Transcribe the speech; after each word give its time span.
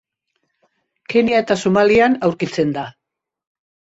Kenia 1.13 1.41
eta 1.43 1.57
Somalian 1.65 2.17
aurkitzen 2.29 2.75
da. 2.79 2.87